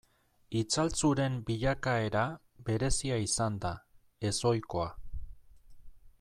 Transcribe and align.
Itzaltzuren 0.59 1.35
bilakaera 1.49 2.23
berezia 2.71 3.21
izan 3.27 3.61
da, 3.67 3.75
ez 4.31 4.35
ohikoa. 4.53 4.89